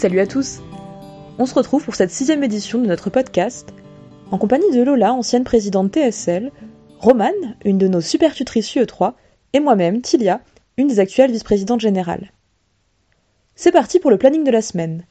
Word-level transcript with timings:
Salut 0.00 0.20
à 0.20 0.26
tous 0.26 0.62
On 1.38 1.44
se 1.44 1.52
retrouve 1.52 1.84
pour 1.84 1.94
cette 1.94 2.10
sixième 2.10 2.42
édition 2.42 2.78
de 2.78 2.86
notre 2.86 3.10
podcast, 3.10 3.74
en 4.30 4.38
compagnie 4.38 4.74
de 4.74 4.82
Lola, 4.82 5.12
ancienne 5.12 5.44
présidente 5.44 5.92
TSL, 5.92 6.52
Romane, 6.98 7.54
une 7.66 7.76
de 7.76 7.86
nos 7.86 8.00
super 8.00 8.32
tutrices 8.32 8.74
UE3, 8.74 9.12
et 9.52 9.60
moi-même, 9.60 10.00
Tilia, 10.00 10.40
une 10.78 10.88
des 10.88 11.00
actuelles 11.00 11.32
vice-présidentes 11.32 11.82
générales. 11.82 12.32
C'est 13.54 13.72
parti 13.72 13.98
pour 13.98 14.10
le 14.10 14.16
planning 14.16 14.42
de 14.42 14.50
la 14.50 14.62
semaine. 14.62 15.04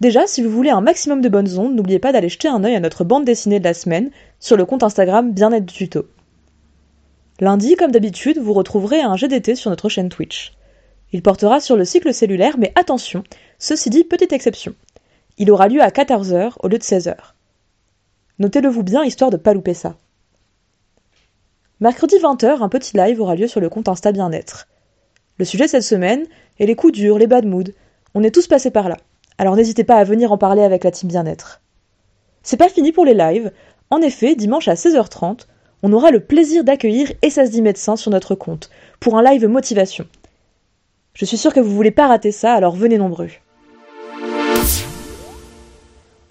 Déjà, 0.00 0.28
si 0.28 0.40
vous 0.40 0.50
voulez 0.50 0.70
un 0.70 0.82
maximum 0.82 1.20
de 1.20 1.28
bonnes 1.28 1.58
ondes, 1.58 1.74
n'oubliez 1.74 1.98
pas 1.98 2.12
d'aller 2.12 2.28
jeter 2.28 2.46
un 2.46 2.62
œil 2.62 2.76
à 2.76 2.80
notre 2.80 3.02
bande 3.02 3.24
dessinée 3.24 3.58
de 3.58 3.64
la 3.64 3.74
semaine 3.74 4.12
sur 4.38 4.56
le 4.56 4.64
compte 4.64 4.84
Instagram 4.84 5.32
Bien-être 5.32 5.66
tuto. 5.66 6.06
Lundi, 7.40 7.74
comme 7.74 7.90
d'habitude, 7.90 8.38
vous 8.38 8.52
retrouverez 8.52 9.00
un 9.00 9.16
GDT 9.16 9.56
sur 9.56 9.70
notre 9.70 9.88
chaîne 9.88 10.10
Twitch. 10.10 10.52
Il 11.12 11.22
portera 11.22 11.60
sur 11.60 11.76
le 11.76 11.84
cycle 11.84 12.14
cellulaire, 12.14 12.56
mais 12.56 12.72
attention, 12.74 13.22
ceci 13.62 13.90
dit, 13.90 14.02
petite 14.02 14.32
exception. 14.32 14.74
Il 15.38 15.50
aura 15.50 15.68
lieu 15.68 15.80
à 15.80 15.88
14h 15.88 16.54
au 16.60 16.68
lieu 16.68 16.78
de 16.78 16.82
16h. 16.82 17.14
Notez-le 18.40 18.68
vous 18.68 18.82
bien, 18.82 19.04
histoire 19.04 19.30
de 19.30 19.36
pas 19.36 19.54
louper 19.54 19.72
ça. 19.72 19.94
Mercredi 21.78 22.16
20h, 22.16 22.60
un 22.60 22.68
petit 22.68 22.96
live 22.96 23.20
aura 23.20 23.36
lieu 23.36 23.46
sur 23.46 23.60
le 23.60 23.68
compte 23.68 23.88
Insta 23.88 24.10
Bien-être. 24.10 24.66
Le 25.38 25.44
sujet 25.44 25.68
cette 25.68 25.84
semaine 25.84 26.26
est 26.58 26.66
les 26.66 26.74
coups 26.74 26.92
durs, 26.92 27.18
les 27.18 27.28
bad 27.28 27.46
moods. 27.46 27.72
On 28.14 28.24
est 28.24 28.34
tous 28.34 28.48
passés 28.48 28.72
par 28.72 28.88
là. 28.88 28.96
Alors 29.38 29.54
n'hésitez 29.54 29.84
pas 29.84 29.96
à 29.96 30.04
venir 30.04 30.32
en 30.32 30.38
parler 30.38 30.62
avec 30.62 30.82
la 30.82 30.90
team 30.90 31.08
Bien-être. 31.08 31.60
C'est 32.42 32.56
pas 32.56 32.68
fini 32.68 32.90
pour 32.90 33.04
les 33.04 33.14
lives. 33.14 33.52
En 33.90 34.00
effet, 34.02 34.34
dimanche 34.34 34.66
à 34.66 34.74
16h30, 34.74 35.46
on 35.84 35.92
aura 35.92 36.10
le 36.10 36.20
plaisir 36.20 36.64
d'accueillir 36.64 37.12
Essas 37.22 37.60
médecin 37.60 37.94
sur 37.94 38.10
notre 38.10 38.34
compte 38.34 38.70
pour 38.98 39.16
un 39.16 39.22
live 39.22 39.46
motivation. 39.46 40.06
Je 41.14 41.24
suis 41.26 41.36
sûre 41.36 41.54
que 41.54 41.60
vous 41.60 41.74
voulez 41.74 41.90
pas 41.90 42.08
rater 42.08 42.32
ça, 42.32 42.54
alors 42.54 42.74
venez 42.74 42.98
nombreux. 42.98 43.28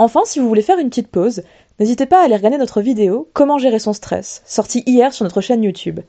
Enfin, 0.04 0.22
si 0.26 0.40
vous 0.40 0.48
voulez 0.48 0.64
faire 0.64 0.80
une 0.80 0.90
petite 0.90 1.10
pause, 1.10 1.44
n'hésitez 1.80 2.08
pas 2.08 2.22
à 2.22 2.24
aller 2.24 2.36
regarder 2.36 2.58
notre 2.58 2.82
vidéo 2.82 3.30
Comment 3.34 3.60
gérer 3.60 3.78
son 3.78 3.94
stress, 3.94 4.42
sortie 4.48 4.82
hier 4.88 5.14
sur 5.14 5.26
notre 5.26 5.42
chaîne 5.42 5.62
YouTube. 5.62 6.00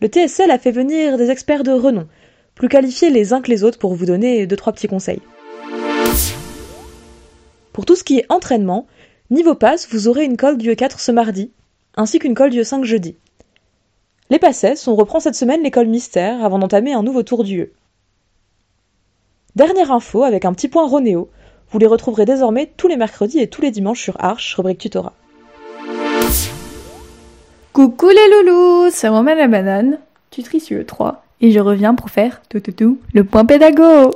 Le 0.00 0.06
TSL 0.06 0.52
a 0.52 0.58
fait 0.60 0.70
venir 0.70 1.18
des 1.18 1.28
experts 1.28 1.64
de 1.64 1.72
renom, 1.72 2.06
plus 2.54 2.68
qualifiés 2.68 3.10
les 3.10 3.32
uns 3.32 3.40
que 3.40 3.50
les 3.50 3.64
autres 3.64 3.80
pour 3.80 3.96
vous 3.96 4.06
donner 4.06 4.46
deux 4.46 4.54
trois 4.54 4.72
petits 4.72 4.86
conseils. 4.86 5.20
Pour 7.72 7.86
tout 7.86 7.96
ce 7.96 8.04
qui 8.04 8.20
est 8.20 8.26
entraînement, 8.28 8.86
niveau 9.30 9.56
passe, 9.56 9.88
vous 9.90 10.06
aurez 10.06 10.24
une 10.24 10.36
colle 10.36 10.56
du 10.56 10.76
4 10.76 11.00
ce 11.00 11.10
mardi, 11.10 11.50
ainsi 11.96 12.20
qu'une 12.20 12.36
colle 12.36 12.50
du 12.50 12.62
5 12.62 12.84
jeudi. 12.84 13.16
Les 14.30 14.38
passesses, 14.38 14.86
on 14.86 14.94
reprend 14.94 15.18
cette 15.18 15.34
semaine 15.34 15.64
l'école 15.64 15.88
mystère 15.88 16.44
avant 16.44 16.60
d'entamer 16.60 16.92
un 16.92 17.02
nouveau 17.02 17.24
tour 17.24 17.42
du 17.42 17.72
Dernière 19.56 19.90
info 19.90 20.22
avec 20.22 20.44
un 20.44 20.52
petit 20.52 20.68
point 20.68 20.86
Ronéo, 20.86 21.30
vous 21.72 21.78
les 21.78 21.86
retrouverez 21.86 22.26
désormais 22.26 22.70
tous 22.76 22.86
les 22.86 22.96
mercredis 22.96 23.38
et 23.38 23.48
tous 23.48 23.62
les 23.62 23.70
dimanches 23.70 24.02
sur 24.02 24.22
Arch, 24.22 24.54
rubrique 24.54 24.78
tutorat. 24.78 25.14
Coucou 27.72 28.08
les 28.10 28.44
loulous, 28.44 28.90
c'est 28.90 29.08
Romain 29.08 29.34
la 29.34 29.48
banane, 29.48 29.98
tutrice 30.30 30.70
UE3, 30.70 31.16
et 31.40 31.50
je 31.50 31.58
reviens 31.58 31.94
pour 31.94 32.10
faire 32.10 32.42
tout 32.50 32.60
tout 32.60 32.72
tout 32.72 32.98
le 33.14 33.24
point 33.24 33.46
pédago. 33.46 34.10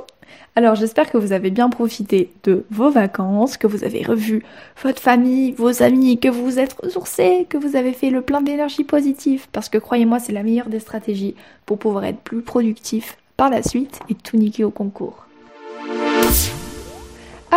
Alors 0.55 0.75
j'espère 0.75 1.09
que 1.11 1.17
vous 1.17 1.33
avez 1.33 1.49
bien 1.49 1.69
profité 1.69 2.31
de 2.43 2.65
vos 2.69 2.91
vacances, 2.91 3.57
que 3.57 3.67
vous 3.67 3.83
avez 3.83 4.03
revu 4.03 4.43
votre 4.83 5.01
famille, 5.01 5.51
vos 5.53 5.81
amis, 5.81 6.19
que 6.19 6.29
vous 6.29 6.43
vous 6.43 6.59
êtes 6.59 6.73
ressourcés, 6.73 7.47
que 7.49 7.57
vous 7.57 7.75
avez 7.75 7.93
fait 7.93 8.11
le 8.11 8.21
plein 8.21 8.41
d'énergie 8.41 8.83
positive, 8.83 9.47
parce 9.51 9.69
que 9.69 9.79
croyez-moi 9.79 10.19
c'est 10.19 10.33
la 10.33 10.43
meilleure 10.43 10.69
des 10.69 10.79
stratégies 10.79 11.35
pour 11.65 11.79
pouvoir 11.79 12.05
être 12.05 12.19
plus 12.19 12.41
productif 12.41 13.17
par 13.35 13.49
la 13.49 13.63
suite 13.63 13.99
et 14.09 14.15
tout 14.15 14.37
niquer 14.37 14.63
au 14.63 14.71
concours. 14.71 15.25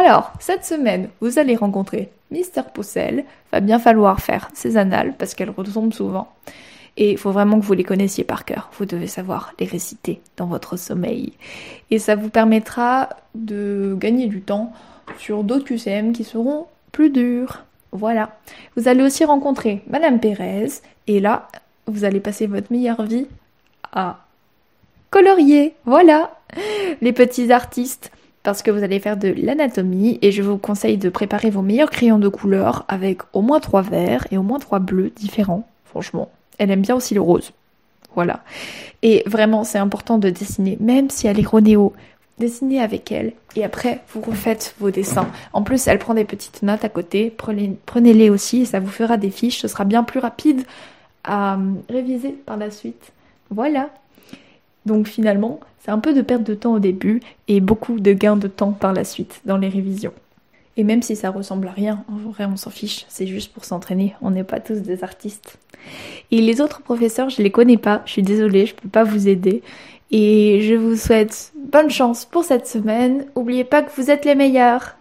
Alors, 0.03 0.33
cette 0.41 0.65
semaine, 0.65 1.11
vous 1.21 1.39
allez 1.39 1.57
rencontrer 1.57 2.11
Mister 2.31 2.63
Poussel. 2.73 3.27
Va 3.53 3.61
bien 3.61 3.79
falloir 3.79 4.23
faire 4.23 4.49
ses 4.55 4.79
annales 4.79 5.13
parce 5.19 5.35
qu'elles 5.35 5.51
retombent 5.51 5.93
souvent. 5.93 6.33
Et 6.97 7.11
il 7.11 7.19
faut 7.19 7.33
vraiment 7.33 7.61
que 7.61 7.67
vous 7.67 7.75
les 7.75 7.85
connaissiez 7.85 8.25
par 8.25 8.47
cœur. 8.47 8.71
Vous 8.79 8.87
devez 8.87 9.07
savoir 9.07 9.53
les 9.61 9.67
réciter 9.67 10.23
dans 10.39 10.47
votre 10.47 10.79
sommeil. 10.79 11.35
Et 11.91 11.99
ça 11.99 12.17
vous 12.17 12.31
permettra 12.31 13.11
de 13.35 13.95
gagner 13.99 14.27
du 14.27 14.41
temps 14.41 14.73
sur 15.19 15.45
d'autres 15.45 15.67
QCM 15.67 16.15
qui 16.15 16.25
seront 16.25 16.67
plus 16.93 17.11
durs. 17.11 17.67
Voilà. 17.93 18.39
Vous 18.77 18.89
allez 18.89 19.03
aussi 19.03 19.27
rencontrer 19.27 19.83
Madame 19.87 20.19
Pérez. 20.19 20.69
Et 21.09 21.21
là, 21.21 21.49
vous 21.87 22.05
allez 22.05 22.21
passer 22.21 22.47
votre 22.47 22.73
meilleure 22.73 23.03
vie 23.03 23.27
à 23.93 24.21
colorier. 25.11 25.75
Voilà. 25.85 26.39
Les 27.03 27.13
petits 27.13 27.53
artistes 27.53 28.11
parce 28.43 28.63
que 28.63 28.71
vous 28.71 28.83
allez 28.83 29.01
faire 29.01 29.17
de 29.17 29.29
l'anatomie 29.29 30.19
et 30.23 30.33
je 30.33 30.43
vous 30.43 30.57
conseille 30.57 30.97
de 30.97 31.09
préparer 31.09 31.51
vos 31.51 31.63
meilleurs 31.63 31.91
crayons 31.91 32.19
de 32.19 32.29
couleur 32.29 32.85
avec 32.89 33.21
au 33.33 33.43
moins 33.43 33.61
trois 33.61 33.83
verts 33.83 34.27
et 34.31 34.39
au 34.39 34.43
moins 34.43 34.59
trois 34.59 34.79
bleus 34.79 35.11
différents. 35.15 35.69
Franchement, 35.85 36.31
elle 36.59 36.71
aime 36.71 36.83
bien 36.83 36.95
aussi 36.95 37.15
le 37.15 37.21
rose. 37.21 37.53
Voilà. 38.15 38.41
Et 39.03 39.23
vraiment, 39.27 39.65
c'est 39.65 39.79
important 39.79 40.19
de 40.19 40.31
dessiner, 40.31 40.77
même 40.81 41.11
si 41.11 41.27
elle 41.27 41.39
est 41.39 41.47
Ronéo, 41.47 41.93
dessinez 42.39 42.81
avec 42.81 43.13
elle 43.13 43.33
et 43.55 43.65
après 43.65 44.01
vous 44.13 44.21
refaites 44.21 44.75
vos 44.81 44.91
dessins. 44.91 45.29
En 45.53 45.63
plus, 45.63 45.87
elle 45.87 45.99
prend 45.99 46.15
des 46.15 46.25
petites 46.25 46.63
notes 46.63 46.85
à 46.85 46.89
côté, 46.89 47.33
prenez-les 47.37 48.31
aussi 48.31 48.63
et 48.63 48.65
ça 48.65 48.81
vous 48.81 48.89
fera 48.89 49.17
des 49.17 49.31
fiches, 49.31 49.61
ce 49.61 49.69
sera 49.69 49.85
bien 49.85 50.03
plus 50.03 50.19
rapide 50.19 50.63
à 51.23 51.55
euh, 51.55 51.73
réviser 51.89 52.31
par 52.31 52.57
la 52.57 52.71
suite. 52.71 53.13
Voilà. 53.51 53.91
Donc 54.91 55.07
finalement, 55.07 55.61
c'est 55.79 55.93
un 55.93 56.01
peu 56.01 56.13
de 56.13 56.21
perte 56.21 56.43
de 56.43 56.55
temps 56.55 56.75
au 56.75 56.81
début 56.81 57.21
et 57.47 57.61
beaucoup 57.61 58.01
de 58.01 58.13
gains 58.13 58.37
de 58.37 58.49
temps 58.49 58.73
par 58.73 58.93
la 58.93 59.05
suite 59.05 59.41
dans 59.45 59.57
les 59.57 59.69
révisions. 59.69 60.13
Et 60.77 60.83
même 60.83 61.01
si 61.01 61.15
ça 61.15 61.31
ressemble 61.31 61.69
à 61.69 61.71
rien, 61.71 62.03
en 62.13 62.17
vrai 62.17 62.45
on 62.45 62.57
s'en 62.57 62.71
fiche, 62.71 63.07
c'est 63.09 63.29
juste 63.29 63.53
pour 63.53 63.65
s'entraîner, 63.65 64.17
on 64.21 64.33
n'est 64.33 64.43
pas 64.43 64.59
tous 64.59 64.81
des 64.81 65.05
artistes. 65.05 65.59
Et 66.33 66.41
les 66.41 66.61
autres 66.61 66.83
professeurs, 66.83 67.31
je 67.31 67.41
les 67.41 67.53
connais 67.53 67.77
pas, 67.77 68.03
je 68.05 68.11
suis 68.11 68.25
désolée, 68.25 68.67
je 68.67 68.75
peux 68.75 68.89
pas 68.89 69.05
vous 69.05 69.29
aider. 69.29 69.63
Et 70.11 70.61
je 70.63 70.75
vous 70.75 70.97
souhaite 70.97 71.53
bonne 71.71 71.89
chance 71.89 72.25
pour 72.25 72.43
cette 72.43 72.67
semaine. 72.67 73.27
Oubliez 73.37 73.63
pas 73.63 73.83
que 73.83 73.93
vous 73.95 74.11
êtes 74.11 74.25
les 74.25 74.35
meilleurs. 74.35 74.97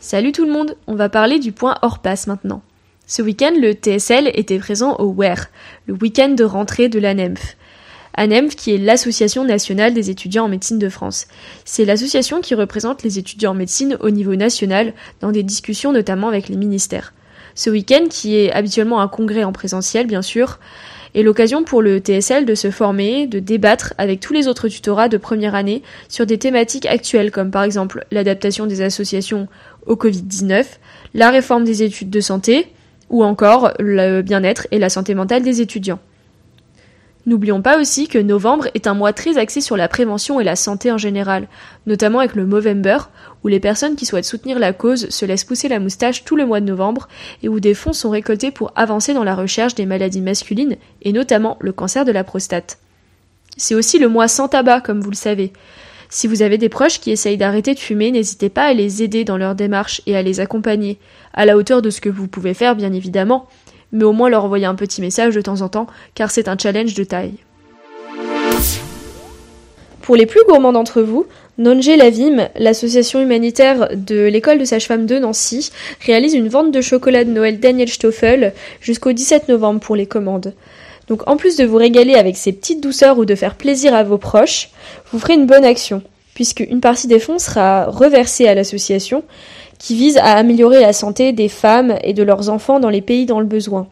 Salut 0.00 0.32
tout 0.32 0.44
le 0.44 0.52
monde, 0.52 0.76
on 0.86 0.96
va 0.96 1.08
parler 1.08 1.38
du 1.38 1.52
point 1.52 1.78
hors 1.80 2.00
passe 2.00 2.26
maintenant. 2.26 2.60
Ce 3.06 3.20
week-end, 3.20 3.52
le 3.60 3.72
TSL 3.72 4.30
était 4.32 4.58
présent 4.58 4.96
au 4.96 5.12
WER, 5.12 5.34
le 5.86 5.94
week-end 5.94 6.30
de 6.30 6.44
rentrée 6.44 6.88
de 6.88 6.98
la 6.98 7.12
NEMF. 7.12 7.56
ANEMF, 8.16 8.56
qui 8.56 8.74
est 8.74 8.78
l'Association 8.78 9.44
nationale 9.44 9.92
des 9.92 10.08
étudiants 10.08 10.44
en 10.44 10.48
médecine 10.48 10.78
de 10.78 10.88
France. 10.88 11.26
C'est 11.66 11.84
l'association 11.84 12.40
qui 12.40 12.54
représente 12.54 13.02
les 13.02 13.18
étudiants 13.18 13.50
en 13.50 13.54
médecine 13.54 13.98
au 14.00 14.08
niveau 14.08 14.36
national, 14.36 14.94
dans 15.20 15.32
des 15.32 15.42
discussions 15.42 15.92
notamment 15.92 16.28
avec 16.28 16.48
les 16.48 16.56
ministères. 16.56 17.12
Ce 17.54 17.68
week-end, 17.68 18.06
qui 18.08 18.36
est 18.36 18.50
habituellement 18.52 19.02
un 19.02 19.08
congrès 19.08 19.44
en 19.44 19.52
présentiel, 19.52 20.06
bien 20.06 20.22
sûr, 20.22 20.58
est 21.14 21.22
l'occasion 21.22 21.62
pour 21.62 21.82
le 21.82 21.98
TSL 21.98 22.46
de 22.46 22.54
se 22.54 22.70
former, 22.70 23.26
de 23.26 23.38
débattre 23.38 23.92
avec 23.98 24.20
tous 24.20 24.32
les 24.32 24.48
autres 24.48 24.68
tutorats 24.68 25.08
de 25.08 25.18
première 25.18 25.54
année 25.54 25.82
sur 26.08 26.24
des 26.24 26.38
thématiques 26.38 26.86
actuelles 26.86 27.30
comme 27.30 27.50
par 27.50 27.62
exemple 27.62 28.06
l'adaptation 28.10 28.66
des 28.66 28.80
associations 28.80 29.46
au 29.86 29.94
Covid-19, 29.94 30.64
la 31.12 31.30
réforme 31.30 31.64
des 31.64 31.82
études 31.82 32.10
de 32.10 32.20
santé, 32.20 32.66
ou 33.10 33.24
encore 33.24 33.72
le 33.78 34.22
bien-être 34.22 34.66
et 34.70 34.78
la 34.78 34.88
santé 34.88 35.14
mentale 35.14 35.42
des 35.42 35.60
étudiants. 35.60 36.00
N'oublions 37.26 37.62
pas 37.62 37.80
aussi 37.80 38.06
que 38.06 38.18
novembre 38.18 38.68
est 38.74 38.86
un 38.86 38.92
mois 38.92 39.14
très 39.14 39.38
axé 39.38 39.62
sur 39.62 39.78
la 39.78 39.88
prévention 39.88 40.40
et 40.40 40.44
la 40.44 40.56
santé 40.56 40.92
en 40.92 40.98
général, 40.98 41.48
notamment 41.86 42.18
avec 42.18 42.34
le 42.34 42.44
Movember, 42.44 42.98
où 43.42 43.48
les 43.48 43.60
personnes 43.60 43.96
qui 43.96 44.04
souhaitent 44.04 44.26
soutenir 44.26 44.58
la 44.58 44.74
cause 44.74 45.08
se 45.08 45.24
laissent 45.24 45.44
pousser 45.44 45.68
la 45.68 45.80
moustache 45.80 46.24
tout 46.24 46.36
le 46.36 46.44
mois 46.44 46.60
de 46.60 46.66
novembre 46.66 47.08
et 47.42 47.48
où 47.48 47.60
des 47.60 47.72
fonds 47.72 47.94
sont 47.94 48.10
récoltés 48.10 48.50
pour 48.50 48.72
avancer 48.76 49.14
dans 49.14 49.24
la 49.24 49.34
recherche 49.34 49.74
des 49.74 49.86
maladies 49.86 50.20
masculines 50.20 50.76
et 51.00 51.12
notamment 51.12 51.56
le 51.60 51.72
cancer 51.72 52.04
de 52.04 52.12
la 52.12 52.24
prostate. 52.24 52.78
C'est 53.56 53.74
aussi 53.74 53.98
le 53.98 54.08
mois 54.08 54.28
sans 54.28 54.48
tabac, 54.48 54.82
comme 54.82 55.00
vous 55.00 55.10
le 55.10 55.16
savez. 55.16 55.52
Si 56.08 56.26
vous 56.26 56.42
avez 56.42 56.58
des 56.58 56.68
proches 56.68 57.00
qui 57.00 57.10
essayent 57.10 57.36
d'arrêter 57.36 57.74
de 57.74 57.78
fumer, 57.78 58.10
n'hésitez 58.10 58.48
pas 58.48 58.64
à 58.64 58.72
les 58.72 59.02
aider 59.02 59.24
dans 59.24 59.36
leur 59.36 59.54
démarche 59.54 60.02
et 60.06 60.16
à 60.16 60.22
les 60.22 60.40
accompagner, 60.40 60.98
à 61.32 61.44
la 61.44 61.56
hauteur 61.56 61.82
de 61.82 61.90
ce 61.90 62.00
que 62.00 62.08
vous 62.08 62.28
pouvez 62.28 62.54
faire, 62.54 62.76
bien 62.76 62.92
évidemment, 62.92 63.46
mais 63.92 64.04
au 64.04 64.12
moins 64.12 64.28
leur 64.28 64.44
envoyer 64.44 64.66
un 64.66 64.74
petit 64.74 65.00
message 65.00 65.34
de 65.34 65.40
temps 65.40 65.60
en 65.60 65.68
temps, 65.68 65.86
car 66.14 66.30
c'est 66.30 66.48
un 66.48 66.58
challenge 66.58 66.94
de 66.94 67.04
taille. 67.04 67.34
Pour 70.02 70.16
les 70.16 70.26
plus 70.26 70.44
gourmands 70.46 70.72
d'entre 70.72 71.00
vous, 71.00 71.26
Nonge 71.56 71.88
Lavim, 71.88 72.48
l'association 72.56 73.20
humanitaire 73.20 73.88
de 73.94 74.26
l'école 74.26 74.58
de 74.58 74.64
sage-femme 74.66 75.06
de 75.06 75.18
Nancy, 75.18 75.70
réalise 76.04 76.34
une 76.34 76.48
vente 76.48 76.72
de 76.72 76.80
chocolat 76.82 77.24
de 77.24 77.30
Noël 77.30 77.58
Daniel 77.58 77.88
Stoffel 77.88 78.52
jusqu'au 78.80 79.12
17 79.12 79.48
novembre 79.48 79.80
pour 79.80 79.96
les 79.96 80.06
commandes. 80.06 80.52
Donc 81.08 81.28
en 81.28 81.36
plus 81.36 81.56
de 81.56 81.64
vous 81.64 81.76
régaler 81.76 82.14
avec 82.14 82.36
ces 82.36 82.52
petites 82.52 82.82
douceurs 82.82 83.18
ou 83.18 83.24
de 83.24 83.34
faire 83.34 83.54
plaisir 83.54 83.94
à 83.94 84.02
vos 84.02 84.18
proches, 84.18 84.70
vous 85.12 85.18
ferez 85.18 85.34
une 85.34 85.46
bonne 85.46 85.64
action, 85.64 86.02
puisque 86.34 86.60
une 86.60 86.80
partie 86.80 87.06
des 87.06 87.18
fonds 87.18 87.38
sera 87.38 87.86
reversée 87.86 88.48
à 88.48 88.54
l'association 88.54 89.22
qui 89.78 89.94
vise 89.94 90.16
à 90.18 90.36
améliorer 90.36 90.80
la 90.80 90.92
santé 90.92 91.32
des 91.32 91.48
femmes 91.48 91.96
et 92.02 92.14
de 92.14 92.22
leurs 92.22 92.48
enfants 92.48 92.80
dans 92.80 92.88
les 92.88 93.02
pays 93.02 93.26
dans 93.26 93.40
le 93.40 93.46
besoin. 93.46 93.88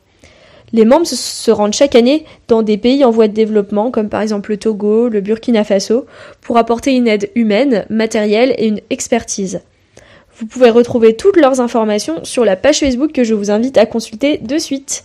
Les 0.72 0.86
membres 0.86 1.06
se 1.06 1.50
rendent 1.50 1.74
chaque 1.74 1.94
année 1.94 2.24
dans 2.48 2.62
des 2.62 2.78
pays 2.78 3.04
en 3.04 3.10
voie 3.10 3.28
de 3.28 3.34
développement, 3.34 3.90
comme 3.90 4.08
par 4.08 4.22
exemple 4.22 4.52
le 4.52 4.56
Togo, 4.56 5.08
le 5.08 5.20
Burkina 5.20 5.64
Faso, 5.64 6.06
pour 6.40 6.56
apporter 6.56 6.94
une 6.94 7.08
aide 7.08 7.30
humaine, 7.34 7.84
matérielle 7.90 8.54
et 8.56 8.68
une 8.68 8.80
expertise. 8.88 9.60
Vous 10.38 10.46
pouvez 10.46 10.70
retrouver 10.70 11.14
toutes 11.14 11.36
leurs 11.36 11.60
informations 11.60 12.24
sur 12.24 12.46
la 12.46 12.56
page 12.56 12.78
Facebook 12.78 13.12
que 13.12 13.22
je 13.22 13.34
vous 13.34 13.50
invite 13.50 13.76
à 13.76 13.84
consulter 13.84 14.38
de 14.38 14.56
suite. 14.56 15.04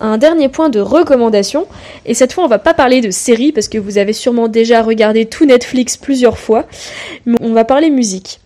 Un 0.00 0.16
dernier 0.16 0.48
point 0.48 0.68
de 0.68 0.80
recommandation, 0.80 1.66
et 2.06 2.14
cette 2.14 2.32
fois 2.32 2.44
on 2.44 2.48
va 2.48 2.58
pas 2.58 2.74
parler 2.74 3.00
de 3.00 3.10
séries 3.10 3.52
parce 3.52 3.68
que 3.68 3.78
vous 3.78 3.98
avez 3.98 4.12
sûrement 4.12 4.48
déjà 4.48 4.82
regardé 4.82 5.26
tout 5.26 5.44
Netflix 5.44 5.96
plusieurs 5.96 6.38
fois, 6.38 6.66
mais 7.26 7.36
on 7.40 7.52
va 7.52 7.64
parler 7.64 7.90
musique. 7.90 8.40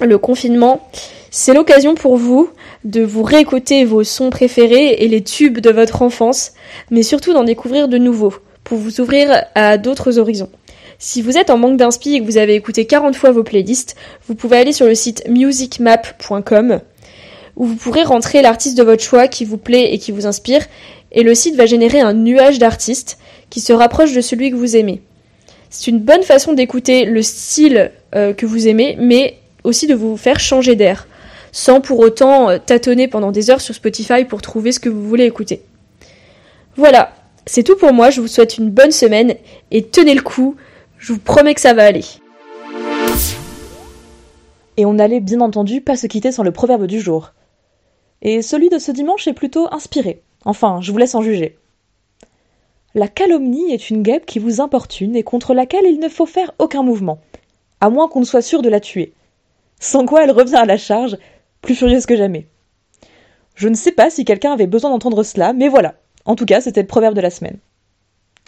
Le 0.00 0.18
confinement, 0.18 0.86
c'est 1.30 1.54
l'occasion 1.54 1.94
pour 1.94 2.16
vous 2.16 2.50
de 2.84 3.02
vous 3.02 3.22
réécouter 3.22 3.84
vos 3.84 4.04
sons 4.04 4.30
préférés 4.30 4.92
et 4.98 5.08
les 5.08 5.22
tubes 5.22 5.58
de 5.58 5.70
votre 5.70 6.02
enfance, 6.02 6.52
mais 6.90 7.02
surtout 7.02 7.32
d'en 7.32 7.44
découvrir 7.44 7.88
de 7.88 7.98
nouveaux, 7.98 8.34
pour 8.62 8.78
vous 8.78 9.00
ouvrir 9.00 9.44
à 9.54 9.78
d'autres 9.78 10.18
horizons. 10.18 10.50
Si 10.98 11.22
vous 11.22 11.38
êtes 11.38 11.50
en 11.50 11.58
manque 11.58 11.76
d'inspi 11.76 12.14
et 12.14 12.20
que 12.20 12.24
vous 12.24 12.38
avez 12.38 12.54
écouté 12.54 12.84
40 12.84 13.16
fois 13.16 13.30
vos 13.30 13.44
playlists, 13.44 13.96
vous 14.26 14.34
pouvez 14.34 14.58
aller 14.58 14.72
sur 14.72 14.86
le 14.86 14.94
site 14.94 15.24
musicmap.com 15.28 16.80
où 17.58 17.66
vous 17.66 17.76
pourrez 17.76 18.04
rentrer 18.04 18.40
l'artiste 18.40 18.78
de 18.78 18.82
votre 18.82 19.02
choix 19.02 19.28
qui 19.28 19.44
vous 19.44 19.58
plaît 19.58 19.92
et 19.92 19.98
qui 19.98 20.12
vous 20.12 20.26
inspire, 20.26 20.64
et 21.12 21.22
le 21.22 21.34
site 21.34 21.56
va 21.56 21.66
générer 21.66 22.00
un 22.00 22.14
nuage 22.14 22.58
d'artistes 22.58 23.18
qui 23.50 23.60
se 23.60 23.72
rapproche 23.72 24.14
de 24.14 24.20
celui 24.20 24.50
que 24.50 24.56
vous 24.56 24.76
aimez. 24.76 25.02
C'est 25.68 25.90
une 25.90 25.98
bonne 25.98 26.22
façon 26.22 26.54
d'écouter 26.54 27.04
le 27.04 27.20
style 27.20 27.90
euh, 28.14 28.32
que 28.32 28.46
vous 28.46 28.68
aimez, 28.68 28.96
mais 28.98 29.38
aussi 29.64 29.86
de 29.86 29.94
vous 29.94 30.16
faire 30.16 30.40
changer 30.40 30.76
d'air 30.76 31.06
sans 31.50 31.80
pour 31.80 31.98
autant 31.98 32.50
euh, 32.50 32.58
tâtonner 32.58 33.08
pendant 33.08 33.32
des 33.32 33.50
heures 33.50 33.60
sur 33.60 33.74
Spotify 33.74 34.24
pour 34.24 34.40
trouver 34.40 34.70
ce 34.70 34.80
que 34.80 34.88
vous 34.88 35.06
voulez 35.06 35.24
écouter. 35.24 35.62
Voilà, 36.76 37.12
c'est 37.46 37.64
tout 37.64 37.76
pour 37.76 37.92
moi, 37.92 38.10
je 38.10 38.20
vous 38.20 38.28
souhaite 38.28 38.58
une 38.58 38.70
bonne 38.70 38.92
semaine 38.92 39.34
et 39.70 39.82
tenez 39.82 40.14
le 40.14 40.22
coup, 40.22 40.56
je 40.98 41.12
vous 41.12 41.18
promets 41.18 41.54
que 41.54 41.60
ça 41.60 41.74
va 41.74 41.84
aller. 41.84 42.04
Et 44.76 44.86
on 44.86 44.92
n'allait 44.92 45.20
bien 45.20 45.40
entendu 45.40 45.80
pas 45.80 45.96
se 45.96 46.06
quitter 46.06 46.30
sans 46.30 46.44
le 46.44 46.52
proverbe 46.52 46.86
du 46.86 47.00
jour. 47.00 47.32
Et 48.22 48.42
celui 48.42 48.68
de 48.68 48.78
ce 48.78 48.90
dimanche 48.90 49.28
est 49.28 49.32
plutôt 49.32 49.72
inspiré. 49.72 50.22
Enfin, 50.44 50.80
je 50.80 50.92
vous 50.92 50.98
laisse 50.98 51.14
en 51.14 51.22
juger. 51.22 51.56
La 52.94 53.08
calomnie 53.08 53.72
est 53.72 53.90
une 53.90 54.02
guêpe 54.02 54.26
qui 54.26 54.38
vous 54.38 54.60
importune 54.60 55.14
et 55.14 55.22
contre 55.22 55.54
laquelle 55.54 55.86
il 55.86 56.00
ne 56.00 56.08
faut 56.08 56.26
faire 56.26 56.52
aucun 56.58 56.82
mouvement, 56.82 57.20
à 57.80 57.90
moins 57.90 58.08
qu'on 58.08 58.20
ne 58.20 58.24
soit 58.24 58.42
sûr 58.42 58.62
de 58.62 58.68
la 58.68 58.80
tuer. 58.80 59.12
Sans 59.78 60.06
quoi 60.06 60.24
elle 60.24 60.30
revient 60.30 60.56
à 60.56 60.64
la 60.64 60.78
charge 60.78 61.16
plus 61.60 61.74
furieuse 61.74 62.06
que 62.06 62.16
jamais. 62.16 62.46
Je 63.54 63.68
ne 63.68 63.74
sais 63.74 63.92
pas 63.92 64.10
si 64.10 64.24
quelqu'un 64.24 64.52
avait 64.52 64.66
besoin 64.66 64.90
d'entendre 64.90 65.22
cela, 65.22 65.52
mais 65.52 65.68
voilà. 65.68 65.94
En 66.24 66.34
tout 66.34 66.46
cas, 66.46 66.60
c'était 66.60 66.80
le 66.80 66.86
proverbe 66.86 67.14
de 67.14 67.20
la 67.20 67.30
semaine. 67.30 67.58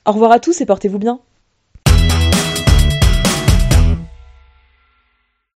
Au 0.07 0.13
revoir 0.13 0.33
à 0.33 0.41
tous 0.41 0.61
et 0.61 0.67
portez-vous 0.67 0.99
bien. 0.99 1.21